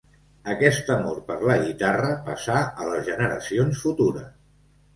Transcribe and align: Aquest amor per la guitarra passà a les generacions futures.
Aquest 0.53 0.87
amor 0.93 1.19
per 1.27 1.37
la 1.49 1.57
guitarra 1.67 2.09
passà 2.31 2.65
a 2.65 2.89
les 2.89 3.07
generacions 3.13 3.87
futures. 3.87 4.29